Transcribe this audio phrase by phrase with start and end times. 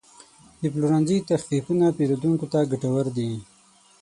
[0.61, 3.31] د پلورنځي تخفیفونه پیرودونکو ته ګټور دي.